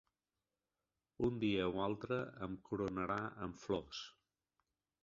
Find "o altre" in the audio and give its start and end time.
1.75-2.19